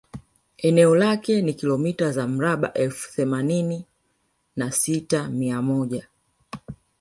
[0.57, 3.85] Eneo lake ni kilometa za mraba elfu themanini
[4.55, 6.07] na sita mia moja